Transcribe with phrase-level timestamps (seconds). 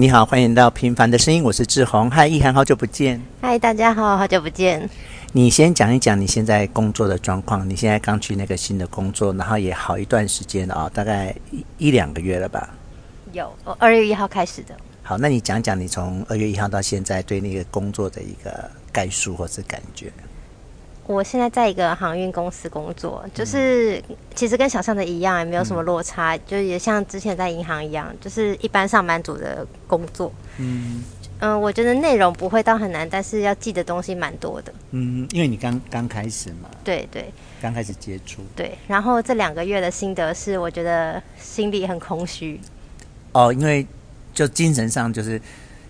[0.00, 2.08] 你好，欢迎到《平凡的声音》，我是志宏。
[2.08, 3.20] 嗨，易涵，好久不见。
[3.40, 4.88] 嗨，大家好，好久不见。
[5.32, 7.68] 你先讲一讲你现在工作的状况。
[7.68, 12.72] 你现在刚去那个新的工作，然后也好一段时间了啊、哦，大概一一两个月了吧？
[13.32, 14.76] 有，我二月一号开始的。
[15.02, 20.12] 好，那你讲讲你从二月一号到现在对那个工作的一个概述或是感觉。
[21.08, 24.00] 我现在在一个航运公司工作，就是
[24.34, 30.30] 其实跟想象的一样，也没有什么落差，嗯、就也像之前在银行一样，就是一般上班族的工作。
[30.58, 31.02] 嗯
[31.40, 34.74] 嗯、呃，我觉得内容不会到很难，但是要记的东西蛮多的。
[34.90, 36.68] 嗯，因为你刚刚开始嘛。
[36.84, 37.32] 对对。
[37.62, 38.42] 刚开始接触。
[38.54, 42.60] 对，然后这两个月的心得是，我觉得心里很空虚。
[43.32, 43.86] 哦，因为
[44.34, 45.40] 就精神上就是。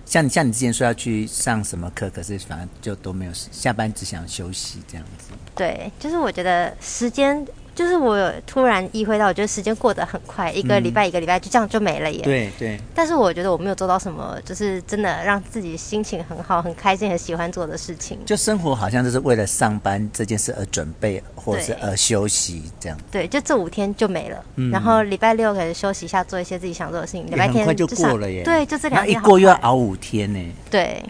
[0.08, 5.34] 像你像你之前说要去上什么课，可是反正就都没有，下班只想休息这样子。
[5.54, 7.46] 对，就是我觉得时间。
[7.78, 12.22] 就是我有突然意会到，我觉得时间过得很快，一个礼拜一个礼拜就这样就没了耶。
[12.24, 12.68] 对、嗯、对。
[12.76, 18.18] 对，但是我觉得我没有做到什么，就是真的让自己心情很好、很开心、很喜欢做的事情。
[18.26, 22.98] 就生活好像就是为了上班这件事而准备，或者是而休息这样。
[23.12, 24.44] 对，就这五天就没了。
[24.56, 24.72] 嗯。
[24.72, 27.24] 然后礼拜六可能休息一下，做一些自己想做的事情。
[27.26, 28.42] 礼拜天很快就过了耶。
[28.42, 29.16] 对，就这两天。
[29.16, 30.52] 一过又要熬五天呢。
[30.68, 31.00] 对。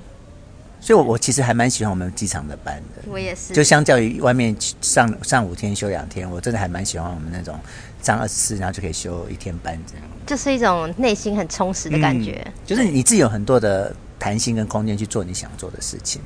[0.80, 3.02] 所以我，我我其实还蛮喜欢我们机场的班的。
[3.10, 3.52] 我也是。
[3.52, 7.58] 就相较于外面上上五天休两天，我真的还蛮喜欢我们那种
[8.02, 10.04] 上二十四，然后就可以休一天班这样。
[10.26, 12.42] 就是一种内心很充实的感觉。
[12.46, 16.20] 嗯、就是你自己有很多的弹性跟空间去做你想做的事情。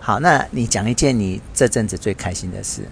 [0.00, 2.82] 好，那你讲一件你这阵子最开心的事。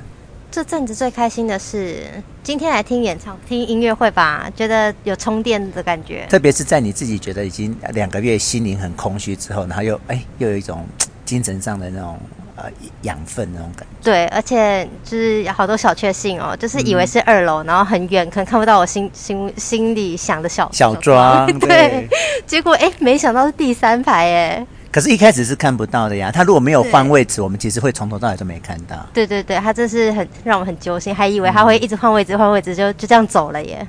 [0.48, 2.05] 这阵子最开心的是
[2.42, 6.27] 今天来听演唱听音乐会吧，觉得有充电的感觉。
[6.30, 10.86] 特别是在你自己觉得已经两个月心灵很空虚之后，然后又哎又有一种
[11.27, 12.19] 精神上的那种
[12.57, 12.65] 呃
[13.03, 14.05] 养分那种感觉。
[14.05, 21.47] 对，而且就是有好多小确幸哦，就是以为是二楼，嗯、然后很远，可能看不到我心心心里想的小小庄。
[21.61, 22.09] 对，对，
[22.47, 24.67] 结果哎，没想到是第三排哎。
[24.93, 26.31] 可是，一开始是看不到的呀。
[26.33, 28.97] 他如果没有换位置，我们其实会从头到尾都没看到。
[29.13, 33.86] 对对对，他这是很让我们很揪心，还以为他会一直换位置，换位置就就这样走了耶。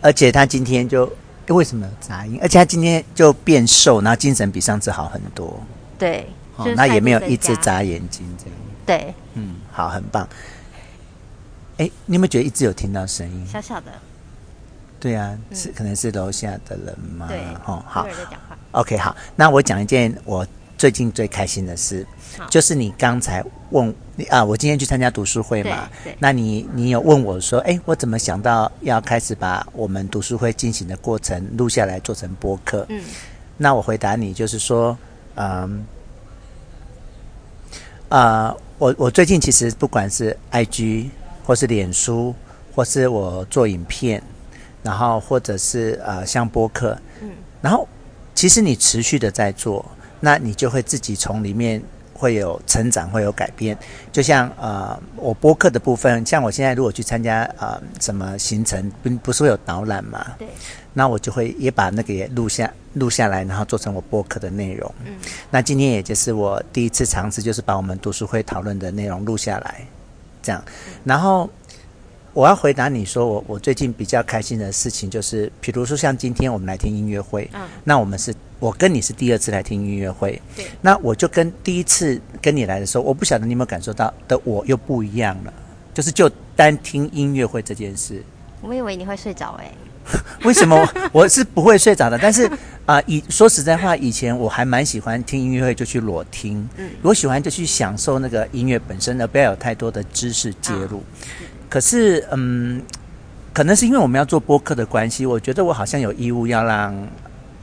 [0.00, 1.10] 而且他今天就
[1.48, 2.38] 为什么有杂音？
[2.40, 5.60] 而且他今天就变瘦，然后精神比上次好很多。
[5.98, 8.54] 对，哦，那也没有一直眨眼睛这样。
[8.84, 10.28] 对，嗯，好，很棒。
[11.78, 13.46] 哎，你有没有觉得一直有听到声音？
[13.46, 13.92] 小小的。
[14.98, 17.26] 对啊，是可能是楼下的人吗？
[17.28, 18.06] 对，哦，好。
[18.72, 20.46] OK，好，那我讲一件我
[20.78, 22.06] 最近最开心的事，
[22.50, 23.94] 就是你刚才问
[24.30, 25.88] 啊，我今天去参加读书会嘛，
[26.18, 32.86] 那你你有问我说，哎，我怎么想到要开始把我们读书会进行的过程录下来做成播客？
[32.88, 33.02] 嗯，
[33.58, 34.96] 那我回答你就是说，
[35.36, 35.86] 嗯，
[38.08, 41.08] 啊、呃，我我最近其实不管是 IG
[41.44, 42.34] 或是脸书，
[42.74, 44.22] 或是我做影片，
[44.82, 47.30] 然后或者是呃像播客，嗯，
[47.60, 47.86] 然后。
[48.36, 49.82] 其实你持续的在做，
[50.20, 53.74] 那你就会自己从里面会有成长，会有改变。
[54.12, 60.34] 就像呃，我播客的部分，像我现在如果去参加呃什么行程，不不是会有导览嘛？
[60.38, 60.46] 对。
[60.92, 64.92] 那我就会也把那个也录下录下来，然后做成我播客的内容。
[65.06, 65.14] 嗯。
[65.50, 69.86] 那今天也就是我第一次尝试，就是把我们读书会讨论的内容录下来，
[70.42, 70.62] 这样，
[71.04, 71.48] 然后。
[72.36, 85.54] 我要回答你说，我我最近比较开心的事情就是，比如说像今天我们来听音乐会，嗯，那我们是我跟你是第二次来听音乐会，对，那我就跟第一次跟你来的时候，我不晓得你有没有感受到的，我又不一样了，
[85.94, 88.22] 就是就单听音乐会这件事，
[88.60, 89.72] 我以为你会睡着哎，
[90.44, 92.18] 为什么我是不会睡着的？
[92.18, 92.50] 但是
[92.84, 101.02] 啊，以、呃、说实在话，以前我还蛮喜欢听音乐会，就去裸听，嗯，我喜欢就去享受那个音乐本身，而不要有太多的知识介入。
[101.40, 102.80] 嗯可是，嗯，
[103.52, 106.94] 可能是因为我们要做播客的关系，我觉得我好像有义务要让，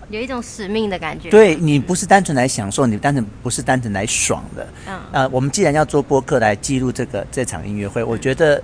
[0.10, 1.30] 有一种使命的感觉。
[1.30, 4.68] 对，你不是单纯来享受，你单纯不是单纯来爽的。
[4.88, 5.00] 嗯。
[5.14, 8.62] 呃，我们既然要做播客来记录这个这场音乐会，嗯，我觉得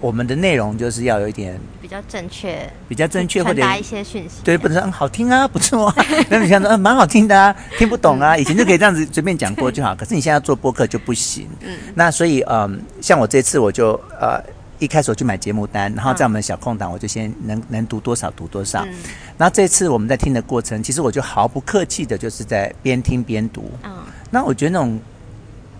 [0.00, 4.36] 我们的内容就是要有一点比较正确，比较正确，或者传达一些讯息。
[4.42, 6.06] 对，不能说嗯好听啊， 不错啊。
[6.28, 9.94] 那你想说嗯蛮好听的啊，听不懂啊，以前就可以这样子随便讲过就好。
[9.96, 11.48] 可是你现在做播客就不行。
[11.60, 11.76] 嗯。
[11.94, 14.42] 那所以，嗯，像我这次我就呃。
[14.80, 18.82] 一开始我去买节目单，然后在我们的小空档，我就先能能读多少读多少。
[18.86, 18.94] 嗯。
[19.36, 23.70] 然后这次我们在听的过程，其实我就毫不客气的，就是在边听边读。
[23.84, 23.98] 嗯。
[24.30, 24.98] 那我觉得那种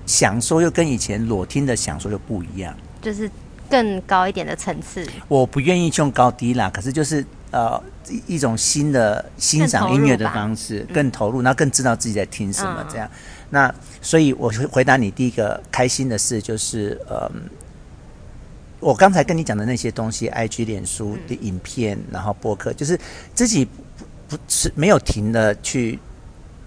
[0.05, 3.31] 享受又跟以前裸听的享受又不一样，就是
[3.71, 5.07] 更高一点的层次。
[5.29, 7.81] 我不愿意用高低啦，可是就是呃
[8.27, 13.09] 一种新的欣赏音乐的方式，更投入，更投入，然后更知道自己在听什么这样。
[13.13, 13.19] 嗯。
[13.51, 17.31] 那所以我回答你第一个开心的事就是呃。
[18.83, 22.99] 我刚才跟你讲的那些东西，IG、脸书的影片，然后播客，就是
[23.35, 25.99] 自己不不是没有停的去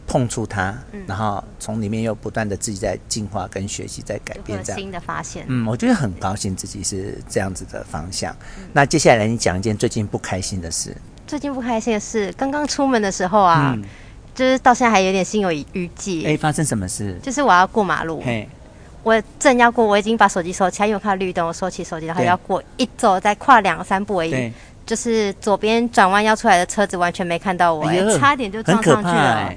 [0.05, 5.45] 碰触它，嗯、然后从里面又不断的自己在进化跟学习，在改变这样新的发现。
[5.47, 8.35] 嗯，我觉得很高兴自己是这样子的方向。
[8.57, 10.95] 嗯、那接下来你讲一件最近不开心的事。
[11.25, 13.83] 最近不开心的事，刚刚出门的时候啊，嗯、
[14.35, 16.25] 就是到现在还有点心有余悸。
[16.25, 17.17] 哎，发生什么事？
[17.23, 18.47] 就是我要过马路，嘿
[19.03, 24.51] 我正要过，我已经把手机收起来，因为我看到绿灯，我收起手机，然后要过，一走再跨两三步而已。
[24.85, 29.53] 就是左边转弯要出来的车子完全没看到我，哎，差点就撞上去了。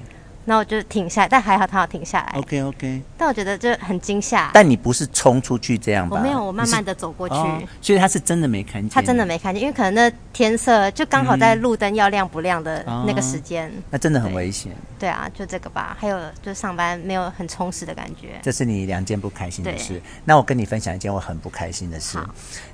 [0.49, 2.39] 那我就停下来，但还好他有停下来。
[2.39, 3.03] OK OK。
[3.19, 4.51] 但我觉得就很惊吓。
[4.55, 6.17] 但你不是冲出去这样吧？
[6.17, 7.35] 我没有，我慢慢的走过去。
[7.83, 8.89] 所以他是真的没看见。
[8.89, 13.73] 他真的没看见，因为可能那天色就刚好在路灯要亮不亮的那个时间。
[13.91, 14.71] 那真的很危险。
[14.99, 15.97] 对啊，就这个吧。
[16.01, 18.39] 还有就是上班没有很充实的感觉。
[18.41, 20.01] 这是你两件不开心的事。
[20.25, 22.19] 那我跟你分享一件我很不开心的事，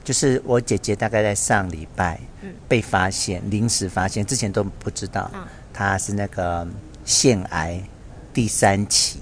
[0.05, 2.21] 就是我姐姐大概在上礼拜
[2.69, 5.31] 被发现，临时发现，之前都不知道，
[5.73, 6.69] 她是那个。
[7.05, 7.81] 腺癌
[8.33, 9.19] 第三期，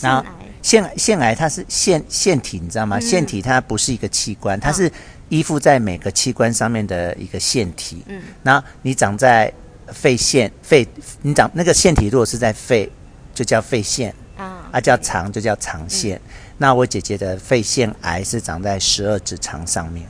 [0.00, 0.24] 然后
[0.62, 2.98] 腺腺癌它是腺腺体，你知道吗？
[3.00, 4.90] 腺体它不是一个器官，它是
[5.28, 8.02] 依附在每个器官上面的一个腺体。
[8.06, 9.52] 嗯，然后你长在
[9.88, 10.86] 肺腺肺，
[11.22, 12.90] 你长那个腺体如果是在肺，
[13.34, 14.14] 就叫肺腺。
[14.36, 16.20] 啊，啊叫肠就叫肠腺。
[16.58, 20.06] 那我姐姐的肺腺癌是长在十二指肠上面。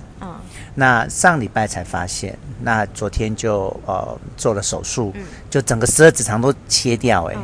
[0.76, 7.34] 那上礼拜才发现，那昨天就呃做了手术，嗯、就整个十二指肠都切掉哎、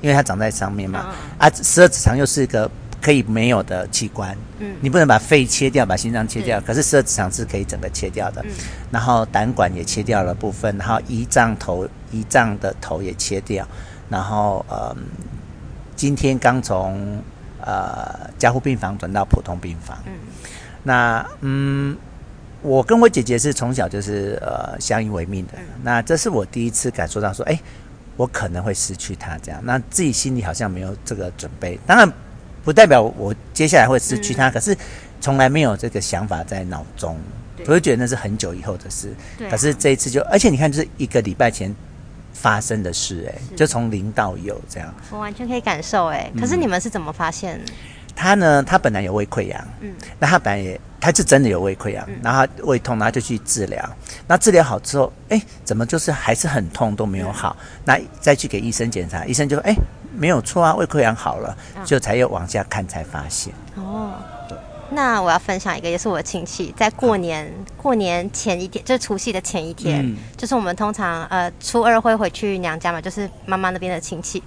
[0.00, 2.68] 因为它长在上面嘛，嗯、啊十二指肠又是一个
[3.00, 8.50] 可以没有的器官，嗯，你不能把肺切掉，把心脏切掉，是可是十二指肠是可以整个切掉的，嗯、
[8.90, 13.64] 然后胆管也切掉了部分，然后胰脏头胰脏的头也切掉，
[14.08, 14.96] 然后呃
[15.94, 17.22] 今天刚从
[17.60, 20.12] 呃加护病房转到普通病房，嗯，
[20.82, 21.96] 那嗯。
[22.62, 27.58] 我跟我姐姐是从小就是呃相依为命的，那这是我第一次感受到说，哎，
[28.16, 31.78] 我可能会失去她这样，那自己心里好像没有这个准备。
[31.86, 32.12] 当然，
[32.62, 34.76] 不代表我接下来会失去她，可是
[35.20, 37.18] 从来没有这个想法在脑中，
[37.66, 39.14] 我会觉得那是很久以后的事。
[39.50, 41.74] 可是这一次就，而且你看，就是一个礼拜前
[42.34, 44.94] 发生的事，哎，就从零到有这样。
[45.10, 47.58] 我完全可以感受，哎，可是你们是怎么发现？
[48.20, 50.78] 他呢，他本来有胃溃疡，嗯，那他本来也。
[51.02, 53.82] 他是真的有胃溃疡，然后胃痛，然后就去治疗。
[54.26, 57.56] 那治疗好之后，哎，怎么就是还是很痛都没有好？
[57.86, 59.74] 那再去给医生检查，医生就说：“哎，
[60.14, 61.56] 没有错啊，胃溃疡好了。”
[61.86, 63.50] 就才又往下看才发现。
[63.76, 64.12] 哦，
[64.46, 64.58] 对。
[64.90, 74.42] 那我要分享一个，也是我的亲戚，在过年过年前一天，就是除夕的前一天，就是我们通常呃初二会回去娘家嘛，就是妈妈那边的亲戚。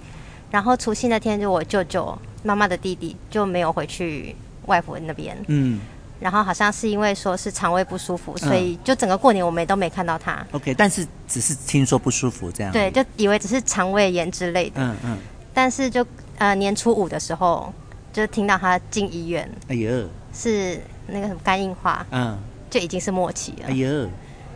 [0.54, 4.36] 然后除夕那天，就我舅舅妈妈的弟弟就没有回去
[4.66, 5.36] 外婆那边。
[5.48, 5.80] 嗯。
[6.20, 10.46] 然后好像是因为说是肠胃不舒服，所以就整个过年我们都没看到他。
[10.52, 12.72] OK，但是只是听说不舒服这样。
[12.72, 14.80] 对，就以为只是肠胃炎之类的。
[14.80, 15.18] 嗯嗯。
[15.52, 16.06] 但是就
[16.38, 17.74] 呃年初五的时候，
[18.12, 19.50] 就听到他进医院。
[19.66, 20.08] 哎呦。
[20.32, 22.06] 是那个什么肝硬化。
[22.12, 22.38] 嗯。
[22.70, 23.66] 就已经是末期了。
[23.66, 24.08] 哎呦。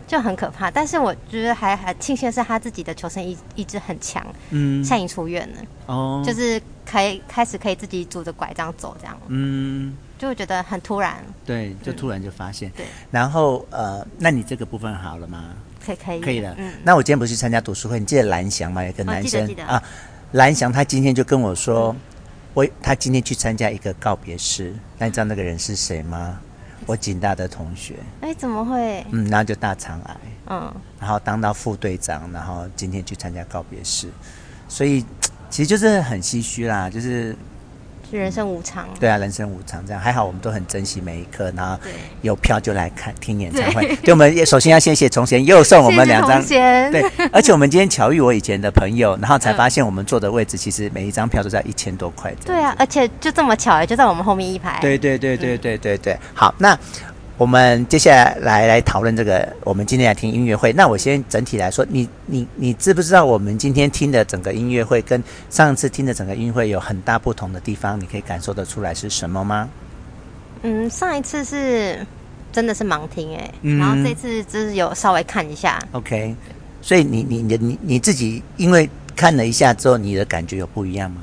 [0.09, 4.25] 就很可怕，但是我觉得还还庆幸的是他自己的求生意意志很强。
[4.49, 4.83] 嗯。
[4.83, 5.57] 现在已经出院了。
[5.85, 6.23] 哦。
[6.25, 9.15] 就是可以开始可以自己拄着拐杖走这样。
[9.27, 9.95] 嗯。
[10.17, 12.87] 就会觉得很突然，对，就突然就发现，对。
[13.11, 15.53] 然后呃，那你这个部分好了吗？
[15.85, 16.55] 可以，可以，可以了。
[16.57, 16.73] 嗯。
[16.83, 18.83] 那我今天不是去参加读书会，你记得蓝翔吗？
[18.83, 19.81] 有个男生啊，
[20.31, 21.95] 蓝翔他今天就跟我说，
[22.55, 26.41] 我他今天去参加一个告别式，那你知道那个人是谁吗？
[26.85, 27.95] 我警大的同学。
[28.21, 29.05] 哎，怎么会？
[29.11, 30.17] 嗯，然后就大肠癌，
[30.47, 34.09] 嗯，然后当到副队长，然后今天去参加告别式，
[34.67, 35.05] 所以
[35.49, 37.35] 其实就是很唏嘘啦，就是。
[38.17, 41.77] 人生无常，对啊，人生无常，这样还好，我们都很珍惜每一刻，然后
[42.21, 43.85] 有票就来看听演唱会。
[43.87, 52.33] 对，对，我们也首先要谢谢从贤，又送我们两张，对，而且我们今天巧遇我以前的朋友，然后才发现我们坐的位置其实每一张票都在一千多块。
[52.45, 54.79] 对啊，而且就这么巧，就在我们后面一排。
[54.81, 56.77] 对对对对对对对，好，那。
[57.39, 60.73] 我们接下来来来讨论这个，我们今天来听音乐会。
[60.73, 67.97] 那我先整体来说，你你你知不知道我们今天听的整个音乐会跟上次听的整个音乐会有很大不同的地方？
[67.97, 69.69] 你可以感受得出来是什么吗？
[70.63, 72.05] 嗯，上一次是
[72.51, 75.81] 真的是盲听哎，嗯、然后这次就是有稍微看一下。
[75.93, 76.35] OK，
[76.81, 81.21] 所以你你你你你自己因为看了一下之后，你的感觉有不一样吗？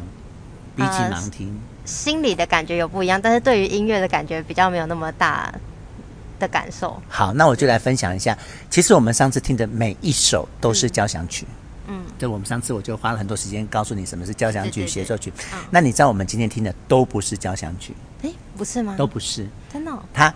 [0.77, 1.55] 比起盲听，呃、
[1.85, 5.53] 心里的感觉有不一样，但是对于音乐的感觉比较没有那么大。
[6.39, 7.01] 的感受。
[7.09, 8.37] 好，那我就来分享一下。
[8.71, 11.47] 其实我们上次听的每一首都是交响曲。
[11.89, 15.33] 嗯，对我们上次我就花了很多时间告诉你什么是交响曲、协奏曲。
[15.53, 17.95] 嗯、那你知道我们今天听的都不是交响曲？
[18.23, 18.97] 诶，不是吗？
[18.99, 20.03] 都不是，真的、哦。
[20.13, 20.35] 它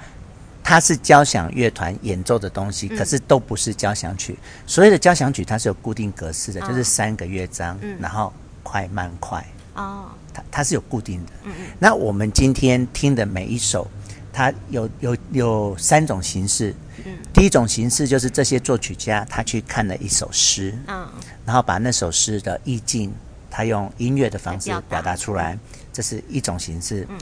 [0.63, 4.35] 它是交响乐团演奏的东西，可是都不是交响曲。
[4.35, 11.33] 嗯、所谓的交响曲，它是有固定格式的，就是三个乐章，嗯、然后快慢快哦，它它是有固定的。
[11.45, 11.67] 嗯嗯。
[11.81, 13.91] 那我们今天听的每一首，
[14.33, 16.75] 它有有有三种形式。
[17.05, 17.13] 嗯。
[17.33, 21.09] 第一种形式就是这些作曲家他去看了一首诗，嗯，
[21.47, 23.13] 然后把那首诗的意境，
[23.51, 25.59] 他用音乐的方式表达出来，
[25.93, 27.07] 这是一种形式。
[27.09, 27.19] 嗯。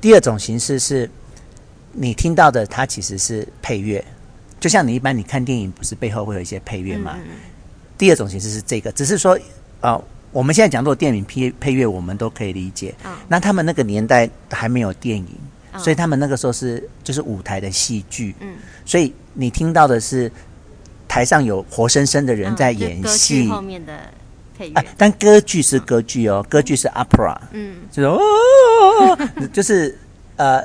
[0.00, 1.08] 第二种形式是，
[1.92, 4.04] 你听到的它其实是配乐，
[4.58, 7.16] 就像你一般你看电影，不是背后会有一些配乐吗？
[7.96, 9.38] 第二种形式是这个，只是说，
[9.80, 12.92] 呃，我们现在讲做电影配配乐，我们都可以理解。
[13.04, 13.12] 嗯。
[13.28, 15.28] 那他们那个年代还没有电影，
[15.78, 18.34] 所以他们那个时候是就是舞台的戏剧。
[18.40, 18.54] 嗯。
[18.84, 20.30] 所以你听到的是
[21.06, 23.48] 台上有活生生的人在演戏。
[23.48, 23.92] 后面的
[24.56, 24.84] 配乐。
[24.96, 27.36] 但歌剧是歌剧哦，歌剧是 opera。
[27.52, 27.76] 嗯。
[27.90, 29.18] 就是哦，
[29.52, 29.98] 就是
[30.36, 30.64] 呃。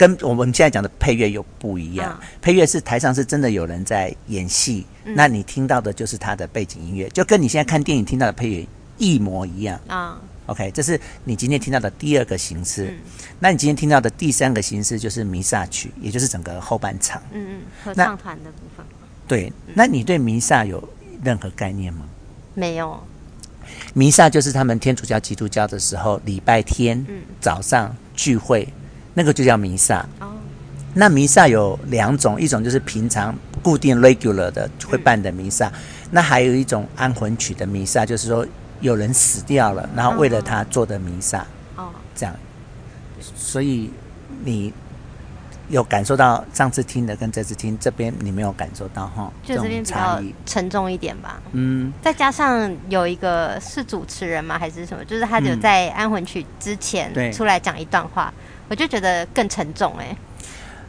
[0.00, 10.16] 跟我们现在讲的配乐又不一样，嗯、配乐是台上是真的有人在演戏，嗯、那你听到的就是他的背景音乐，就跟你现在看电影听到的配乐一模一样啊。
[10.18, 12.86] 嗯、OK，这是你今天听到的第二个形式。
[12.86, 12.98] 嗯、
[13.38, 17.22] 那你今天听到的第三个形式就是弥撒曲，也就是整个后半场。
[17.32, 18.84] 嗯嗯，合唱团的部分。
[19.28, 20.82] 对，那你对弥撒有
[21.22, 22.04] 任何概念吗？
[22.54, 23.00] 没有。
[23.94, 27.06] 弥撒就是他们天主教、基督教的时候，礼拜天
[27.40, 28.66] 早上聚会。
[29.14, 30.04] 那个就叫弥撒。
[30.18, 30.32] 哦，
[30.94, 35.72] 那弥撒有两种，一种就是平常固定 regular 的会办的弥撒，嗯、
[36.10, 38.44] 那还有一种安魂曲的弥撒，就是说
[38.80, 41.46] 有人死掉了，然后为了他做的弥撒。
[41.76, 42.34] 哦，这样。
[43.36, 43.90] 所以
[44.44, 44.72] 你
[45.68, 49.30] 有感受到上次听的跟这次听这边你没有感受到哈？
[49.42, 51.40] 就这边比较沉重一点吧。
[51.52, 54.58] 嗯，再加上有一个是主持人吗？
[54.58, 55.04] 还是什么？
[55.04, 58.32] 就是他有在安魂曲之前出来讲一段话。
[58.36, 60.16] 嗯我就觉得更沉重哎、欸。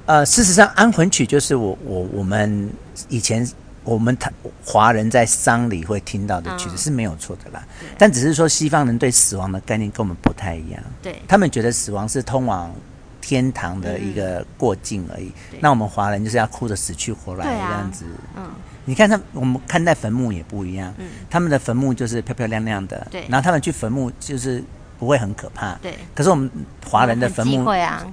[0.05, 2.69] 呃，事实上，安魂曲就是我我我们
[3.10, 3.43] 以前
[3.83, 4.31] 我们他
[4.63, 7.65] 华人在丧礼会听到的曲子是没有错的啦。
[7.81, 10.81] 嗯、但只是说西方人对死亡的概念跟我们不太一样。
[11.01, 11.21] 对。
[11.27, 12.73] 他们觉得死亡是通往
[13.19, 15.31] 天堂的一个过境而已。
[15.51, 18.05] 嗯、那我们华人就是要哭着死去活来这样子。
[18.35, 18.50] 嗯。
[18.85, 20.93] 你看他，我们看待坟墓也不一样。
[20.97, 21.07] 嗯。
[21.29, 23.07] 他们的坟墓就是漂漂亮亮的。
[23.09, 23.25] 对。
[23.27, 24.63] 然后他们去坟墓就是。
[25.01, 25.95] 不会很可怕，对。
[26.13, 26.47] 可是我们
[26.85, 27.65] 华人的坟墓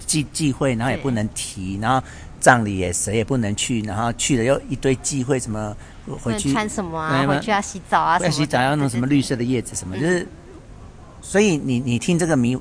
[0.07, 2.03] 忌忌讳，然后也不能提，然后
[2.41, 5.77] 葬礼也谁也不能去，然后去了又一堆忌讳，什么
[6.23, 10.27] 回去穿什么啊，回去要洗澡啊，要洗澡要弄什么绿色的叶子什么，就是。
[11.21, 12.57] 所以你你听这个弥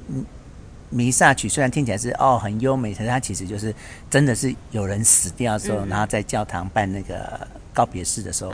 [0.89, 3.74] 弥撒曲，虽然听起来是哦很优美，可是它其实就是
[4.10, 8.51] 真的是有人死掉的时候，然后在教堂办那个告别式的时候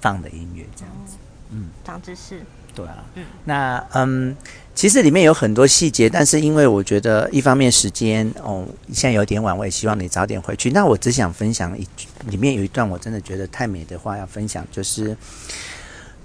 [0.00, 1.16] 放的音乐这样子，
[1.50, 2.42] 嗯，长知识。
[2.74, 4.36] 对啊，嗯，那嗯，
[4.74, 10.70] 其实里面有很多细节，但是因为我觉得一方面时间哦，现在有点晚，我也希望你早点回去。
[10.70, 15.14] 那我只想分享一句，里面有一段我真的觉得太美的话要分享，就是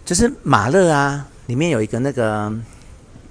[0.05, 2.49] 就是马勒啊，里面有一个那个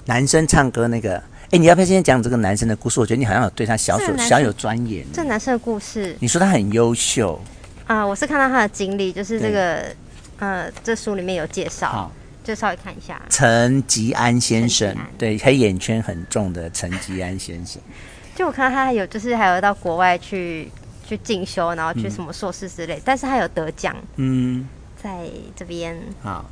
[0.04, 1.16] 男生唱歌那个，
[1.50, 3.00] 哎，你要不要先讲这个男生的故事？
[3.00, 5.06] 我觉得你好像有对他小有小有钻研。
[5.14, 7.40] 这男生的故事，你说他很优秀
[7.87, 8.06] 啊？
[8.06, 9.96] 我是看到他的经历，就是这个对
[10.40, 12.12] 呃，这书里面有介绍。
[12.47, 17.83] 好就稍微看一下，陈吉安先生，对，黑眼圈很重的陈吉安先生。
[18.37, 20.71] 就我看到他还有，就是还有到国外去
[21.09, 23.97] 去进修，然后去什么硕士之类，嗯、但是他有得奖。
[24.17, 24.69] 嗯，
[25.03, 25.99] 在这边。
[26.23, 26.45] 好，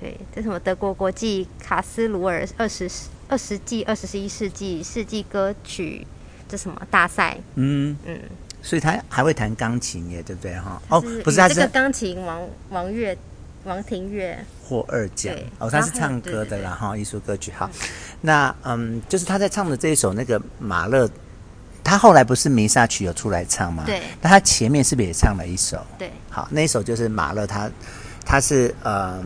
[0.00, 2.88] 对，这什么德国国际卡斯鲁尔二十
[3.28, 6.06] 二十纪二十一世纪世纪歌曲
[6.48, 7.36] 这什么大赛？
[7.56, 8.18] 嗯嗯，
[8.62, 10.80] 所以他还会弹钢琴耶，对不对哈？
[10.88, 13.18] 哦，不是，他这个钢琴王王乐。
[13.64, 17.52] 王庭月获二奖哦，他是唱歌的啦哈，艺术歌曲。
[17.56, 17.70] 好，
[18.20, 21.08] 那嗯，就是他在唱的这一首那个马勒，
[21.84, 23.84] 他后来不是弥撒曲有出来唱吗？
[23.86, 24.02] 对。
[24.20, 25.80] 那他前面是不是也唱了一首？
[25.96, 26.10] 对。
[26.28, 27.70] 好，那一首就是马勒他，
[28.24, 29.22] 他是呃，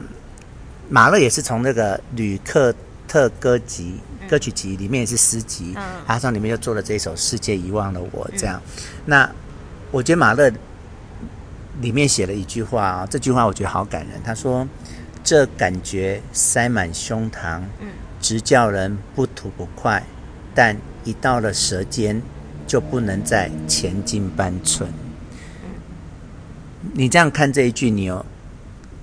[0.90, 2.74] 马勒也是从那个吕克
[3.08, 8.60] 特歌集歌曲集里面也是诗集，嗯，他从里面又做了这一首《世界遗忘了我》这样。
[9.06, 9.30] 那
[9.90, 10.52] 我觉得马勒。
[11.80, 14.20] 里面写了一句话啊，这句话我觉得好感人。
[14.24, 14.66] 他说
[15.22, 17.60] ：“这感觉塞满胸膛，
[18.20, 20.02] 直叫人不吐不快，
[20.54, 22.22] 但一到了舌尖，
[22.66, 24.90] 就不能再前进半寸。”
[26.94, 28.24] 你这样看这一句，你有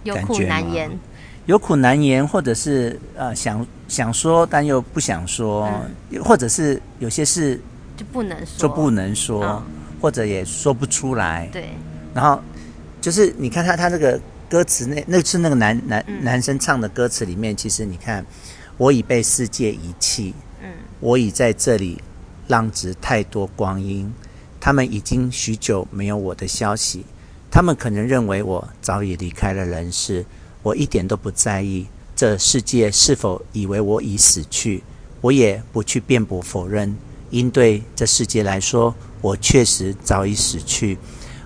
[0.06, 0.60] 感觉吗？
[0.60, 1.00] 有苦难言，
[1.46, 5.70] 有苦难言，或者是呃想想说，但又不想说，
[6.10, 7.62] 嗯、或者是有些事
[7.96, 9.63] 就不能说，就不能说，哦、
[10.01, 11.48] 或者也说不出来。
[11.51, 11.70] 对，
[12.15, 12.42] 然后。
[13.03, 14.17] 就是你看他他那个
[14.50, 18.25] 歌词，那那是那个男男男生唱的歌词里面，其实你看，
[18.77, 22.01] 我已被世界遗弃，嗯，我已在这里
[22.48, 24.13] 浪掷太多光阴，
[24.57, 27.03] 他们已经许久没有我的消息，
[27.51, 30.25] 他们可能认为我早已离开了人世，
[30.62, 34.81] 我一点都不在意，这世界是否以为我已死去，
[35.19, 36.95] 我也不去辩驳否认，
[37.31, 40.98] 因对这世界来说，我确实早已死去。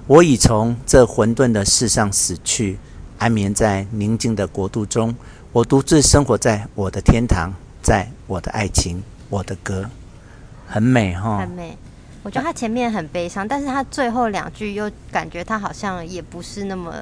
[0.08, 2.80] 我已从这混沌的世上死去，
[3.18, 5.14] 安眠在宁静的国度中。
[5.52, 9.90] 我独自生活在我的天堂，在我的爱情，我的歌，
[10.66, 11.78] 很美哈，很美。
[12.24, 16.94] 我觉得他前面很悲伤，但是他最后两句又感觉他好像也不是那么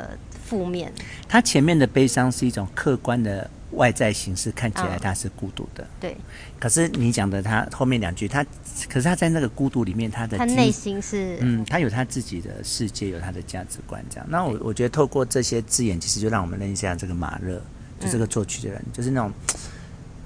[0.44, 0.92] 负面。
[1.30, 5.84] 他前面的悲伤是一种客观的外在形式，看起来他是孤独的。
[5.84, 6.18] 嗯、对。
[6.60, 8.44] 可是你讲的他后面两句，他
[8.90, 14.26] 可是他在那个孤独里面，他的他内心是嗯，他有他自己的世界，有他的价值观这样。
[14.30, 17.62] 那我我觉得透过这些字眼，其实就让我们认识一下这个马勒，
[18.00, 19.32] 就这个作曲的人，嗯、就是那种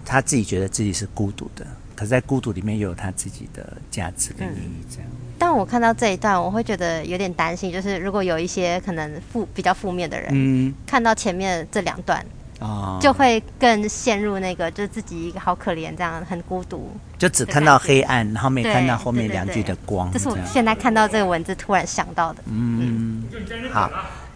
[0.05, 1.65] 他自己觉得自己是孤独的。
[1.95, 4.85] 可是，在孤独里面，又有他自己的价值跟意义。
[4.89, 12.25] 这样、嗯，但我看到这一段，我会觉得有点担心，就是如果有一些可能负比较负面的人，嗯，看到前面这两段，
[12.59, 20.11] 哦，就会更陷入那个，就是自己一个好可怜，这样很孤独，就只看到黑暗，然后没看到后面两句的光。
[20.11, 22.43] 这是我现在看到这个文字突然想到的。
[22.47, 23.89] 嗯，嗯好。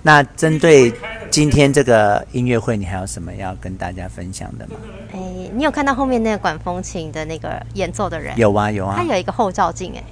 [0.05, 0.93] 那针对
[1.31, 4.75] 今天这个音乐会，你还有什么要跟大家分享的吗？
[5.13, 5.19] 哎，
[5.53, 8.37] 你有看到后面那个管风琴的那个演奏的人？
[8.37, 8.95] 有啊，有啊。
[8.97, 10.03] 他有一个后照镜，哎。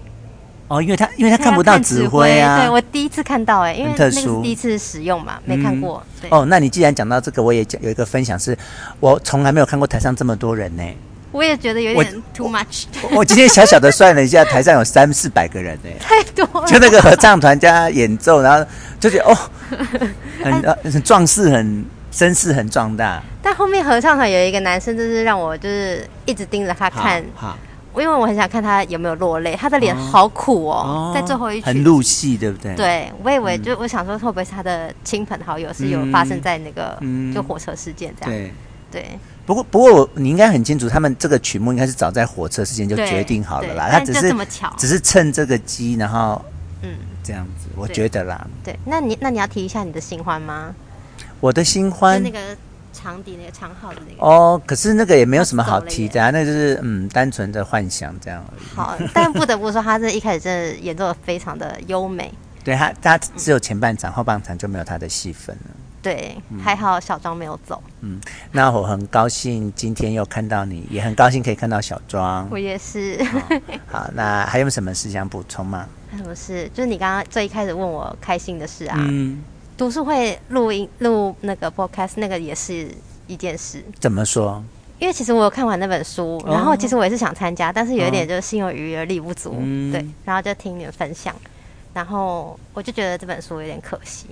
[0.72, 2.62] 哦，因为他因为他看不到指挥啊。
[2.62, 6.02] 对，我第一次看到，哎，因为那是第一次使用嘛，没看过。
[6.22, 6.30] 对。
[6.30, 8.58] 哦，那你既然讲到这个，我也讲有一个分享，是
[9.02, 10.84] 我从来没有看过台上这么多人呢。
[11.34, 12.86] 我也觉得有点 too much。
[13.04, 16.68] 我，我今天小小的算了一下，台上有三四百个人呢，太多了。
[16.68, 18.66] 就那个合唱团加演奏，然后
[19.00, 19.38] 就觉得哦，
[20.44, 20.62] 很
[20.92, 23.22] 很壮士，很声势很壮大。
[23.42, 27.58] 但后面合唱团有一个男生，就是让我就是一直盯着他看，好，
[27.96, 29.56] 因为我很想看他有没有落泪。
[29.56, 32.76] 他的脸好苦哦，在最后一曲很入戏，对不对？
[32.76, 36.98] 对，我以为就我想说，会不会是他的亲朋好友是有发生在那个
[37.34, 38.32] 就火车事件这样？
[38.32, 38.54] 对
[38.92, 39.20] 对。
[39.44, 43.90] 不过，不过你应该很清楚，他们这个曲目应该是早在火车事件就决定好了啦。
[43.92, 44.34] 他只是
[44.78, 46.42] 只是趁这个机，然后
[46.84, 48.48] 嗯，这样子，我觉得啦。
[48.64, 50.74] 对，那你那你要提一下你的新欢吗？
[51.40, 52.40] 我的新欢，那个
[52.94, 54.26] 长笛那个长号的那个。
[54.26, 58.76] 哦，可是那个也没有什么好提的啊，那就是嗯，单纯的幻想这样而已。
[58.76, 62.34] 好，但不得不说，他这一开始真的演奏的非常的优美。
[62.64, 65.72] 对他，他只有前半场，后半场就没有他的戏份了。
[66.02, 67.82] 对，还好小庄没有走。
[68.02, 68.20] 嗯，
[68.52, 72.48] 那我很高兴今天又看到你，也很高兴可以看到小庄。
[72.50, 73.24] 我也是。
[73.88, 75.88] 好，那还有什么事想补充吗？
[76.10, 76.70] 还有什么事？
[76.74, 78.98] 就是你刚刚最一开始问我开心的事啊。
[79.00, 79.44] 嗯。
[79.82, 82.88] 读书会录音录那个 podcast 那个也是
[83.26, 83.84] 一件事。
[84.00, 84.64] 怎么说？
[85.00, 89.56] 因为其实我有看完那本书，然后其实我也是想参加，但是有一点就是心有余而力不足。
[89.58, 89.92] 嗯。
[89.92, 91.36] 对，然后就听你们分享，
[91.96, 94.28] 然后我就觉得这本书有点可惜。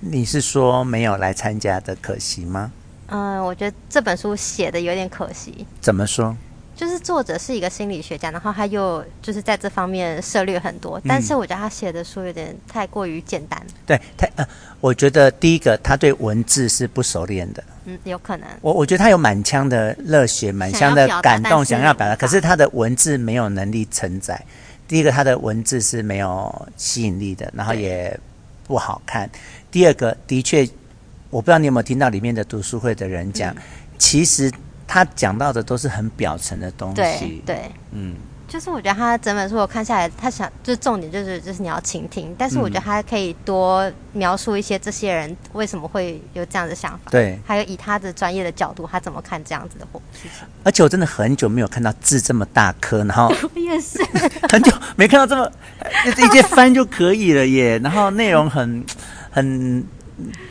[0.00, 2.70] 你是说没有来参加的可惜吗？
[3.06, 5.66] 嗯，我觉得这本书写的有点可惜。
[5.80, 6.36] 怎么说？
[6.76, 13.60] 就是作者是一个心理学家，然后他又就是在这方面涉猎很多，但是我觉得他写的书有点太过于简单。
[13.86, 14.46] 对，太呃，
[14.78, 17.64] 我觉得第一个他对文字是不熟练的。
[17.86, 18.46] 嗯，有可能。
[18.60, 24.38] 我我觉得他有满腔的热血，满腔的感动，想要表达，可是他的文字没有能力承载。
[24.86, 28.18] 第一个，他的文字是没有吸引力的，然后也
[28.66, 29.28] 不好看。
[29.70, 30.68] 第二个，的确，
[31.30, 33.62] 我不知道你有没有听到里面的读书会的人讲，嗯、
[33.98, 34.52] 其实
[34.86, 37.42] 他讲到的都是很表层的东西。
[37.44, 38.14] 对，对嗯，
[38.46, 47.10] 就是我觉得他整本书我看下来，他想就是重点就是就是你要倾听，但是我觉得他可以多描述一些这些人为什么会有这样的想法。
[47.10, 50.46] 对，还有以他的专业的角度，他怎么看这样子的事情。
[50.62, 53.98] 而且我真的很久没有看到字这么大颗，然后我 也是
[54.50, 55.50] 很久没看到这么
[56.14, 58.84] 直接翻就可以了耶，然后内容很。
[59.32, 59.84] 很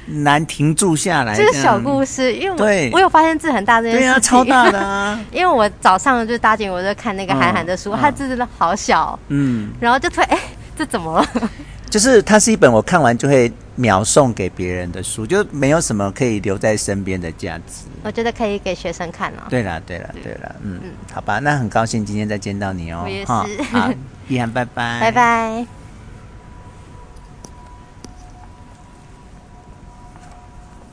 [0.06, 1.36] 难停住下来。
[1.36, 4.08] 这个小故事，因为我我有发现字很大这件事情。
[4.08, 5.20] 对啊，超大的啊！
[5.32, 9.18] 因为我早上就搭紧，我在看那个韩寒的书，他、嗯、字真的好小。
[9.30, 9.72] 嗯。
[9.80, 10.40] 然后就突然，哎，
[10.78, 11.28] 这怎么了？
[11.90, 17.86] 就是它是一本我看完就会秒送给别人的书，就没有什么可以留在身边的价值。
[18.04, 19.48] 我觉得可以给学生看了。
[19.50, 23.04] 对了，对了，对了，嗯嗯，好吧，那很高兴今天再见到你哦。
[23.06, 23.32] 我也是。
[23.32, 23.90] 好，
[24.28, 25.00] 易涵，拜拜。
[25.00, 25.85] 拜拜。